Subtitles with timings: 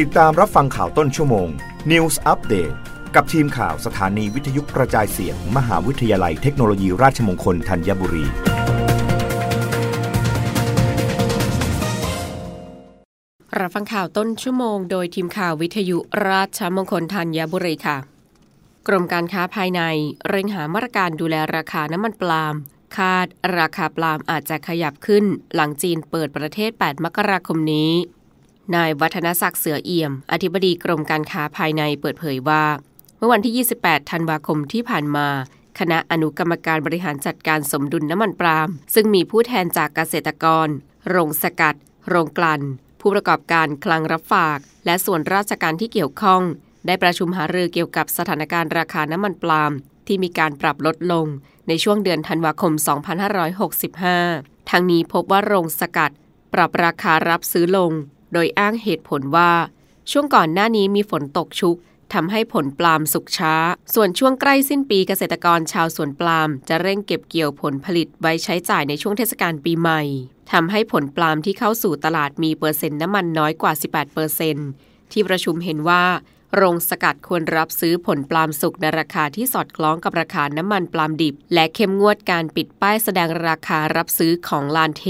[0.00, 1.48] ติดตามรับฟังข่าวต้นชั่วโมง
[1.90, 2.74] News Update
[3.14, 8.26] กับทีมข่าวสถานีวิทยุกระจายเสียง มหาวิทยาลัยเทคโนโลยีราชมงคลธัญบุรี
[13.60, 15.98] รับฟังข่าวต้นชั่วโมง โดยทีมข่าววิทยุ
[16.28, 17.98] ราชมงคลธัญบุรีค่ะ
[18.88, 19.80] กรมการค้าภายใน
[20.28, 22.54] เร่งหามาตรการดูแลราคาน้ำมันปาล์ม
[22.96, 23.26] คาด
[23.58, 25.24] ราคาปาล์มอาจจะขยับขึ้น
[25.54, 27.92] หลังจีนเปิดประเทศ 8 มกราคมนี้
[28.74, 32.64] นายวัฒนศักดิ์เสือเอี่ยม อธิบดีกรมการค้าภายในเปิดเผยว่า
[33.16, 35.28] เมื่อวันที่ 28 ธันวาคมที่ผ่านมา
[35.78, 40.68] คณะอนุกรรมการบริหารจัดการสมดุลน้ำมันปาล์มซึ่งมีผู้แทนจากเกษตรกร
[41.08, 41.76] โรงสกัด
[42.08, 42.60] โรงกลั่น
[43.00, 46.42] ผู้ประกอบการคลังรับฝาก และส่วนราชการที่เกี่ยวข้อง
[46.86, 49.72] ได้ประชุมหารือเกี่ยวกับสถานการณ์ราคาน้ำมันปาล์ม
[50.06, 51.26] ที่มีการปรับลดลง
[51.68, 52.72] ในช่วงเดือนธันวาคม
[53.92, 56.12] 2565ทั้งนี้พบว่าโรงสกัด
[56.54, 57.92] ปรับราคารับซื้อลง
[58.32, 59.52] โดยอ้างเหตุผลว่า
[60.10, 61.76] ช่วงก่อนหน้านี้มีฝนตกชุก
[62.14, 63.54] ทำให้ผลปลาล์มสุกช้า
[63.94, 70.02] ส่วนช่วงใกล้สิ้นปีเกษตรกรชาวสวนปลาล์มจะเร่งเก็บเกี่ยวผลผลิตไว้ใช้จ่ายในช่วงเทศกาลปีใหม่
[70.52, 74.68] ทำให้ผลปลาล์มที่เข้าสู่ตลาดมีเปอร์เซ็นต์น้ำมันน้อยกว่า 18เปอร์เซ็นต์
[75.12, 76.04] ที่ประชุมเห็นว่า
[76.56, 85.04] โรงสกัดควรรับซื้อผลปลาล์มสุกในราคาที่สอดคล้องกับราคาน้ำมันปลาล์มดิบ และเข้มงวดการปิดป้ายแสดงราคารับซื้อของลานเท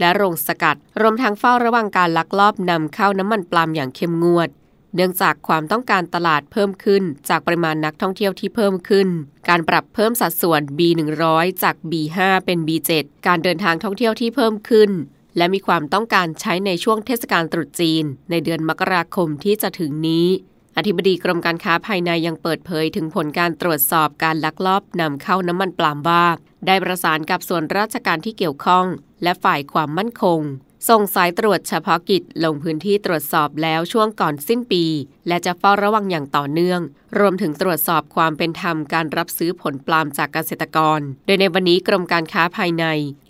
[0.00, 4.48] และโรงสกัด รวมทั้งเฝ้าระวังการลักลอบนำเข้าน้ำมันปลาล์มอย่างเข้มงวด
[4.94, 9.08] เนื่องจากความต้องการตลาดเพิ่มขึ้น จากปริมาณนักท่องเที่ยวที่เพิ่มขึ้น
[9.48, 14.90] การปรับเพิ่มสัดส่วน B100 จาก B5 เป็น B7 การเดินทางท่องเที่ยวที่เพิ่มขึ้น
[15.36, 20.28] และมีความต้องการใช้ในช่วงเทศกาลตรุษจีน ในเดือนมกราคมที่จะถึงนี้
[20.76, 26.24] อธิบดีกรมการค้าภายในยังเปิดเผยถึงผลการตรวจสอบการลักลอบนำเข้าน้ำมันปาล์มว่า
[26.66, 28.86] ได้ประสานกับส่วนราชการที่เกี่ยวข้อง
[29.22, 30.40] และฝ่ายความมั่นคง
[30.88, 34.84] ส่งสายตรวจเฉพาะกิจลงพื้นที่ตรวจสอบแล้วช่วงก่อนสิ้นปี
[35.28, 36.80] และจะเฝ้าระวังอย่างต่อเนื่อง
[37.18, 42.84] รวมถึงตรวจสอบความเป็นธรรมการรับซื้อผลปาล์มจากเกษตรกร โดยในวันนี้กรมการค้าภายใน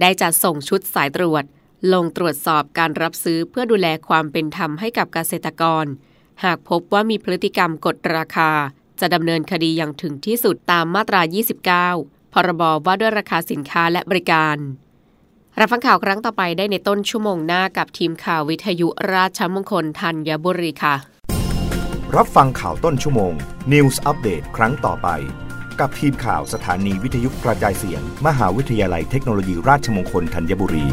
[0.00, 1.44] ได้จัดส่งชุดสายตรวจ
[1.92, 5.86] ลงตรวจสอบการรับซื้อเพื่อดูแลความเป็นธรรมให้กับเกษตรกร
[6.44, 8.50] หากพบว่ามีพฤติกรรมกดราคา
[9.00, 11.20] จะดำเนินคดีอย่างถึงที่สุดตามมาตรา
[11.78, 14.56] 29 พรบว่าด้วยราคาสินค้าและบริการ
[15.60, 20.94] รับฟังข่าวครั้งต่อไปได้ในต้นชั่วโมงหน้ากับทีมข่าววิทยุราชมงคลธัญบุรีค่ะ
[22.16, 23.32] รับฟังข่าวต้นชั่วโมง
[23.72, 25.08] News อัปเดตครั้งต่อไป
[25.80, 30.86] กับทีมข่าวสถานีวิทยุกระจายเสียง มหาวิทยาลัยเทคโนโลยีราชมงคลธัญบุรี